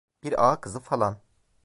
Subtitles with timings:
[0.23, 1.21] Bir ağa kızı falan…